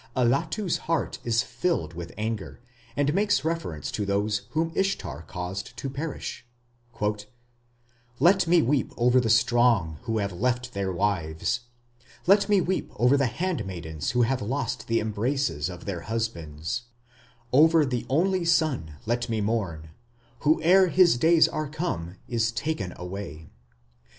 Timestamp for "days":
21.15-21.47